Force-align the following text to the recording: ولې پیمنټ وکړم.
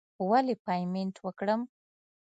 ولې 0.29 0.55
پیمنټ 0.65 1.15
وکړم. 1.25 1.61